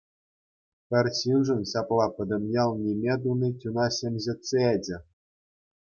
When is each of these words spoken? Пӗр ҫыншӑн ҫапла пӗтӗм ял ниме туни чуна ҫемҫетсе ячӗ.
Пӗр 0.93 1.05
ҫыншӑн 1.17 1.61
ҫапла 1.73 2.07
пӗтӗм 2.17 2.43
ял 2.63 2.71
ниме 2.83 3.15
туни 3.27 3.49
чуна 3.65 3.85
ҫемҫетсе 3.99 4.57
ячӗ. 4.73 4.97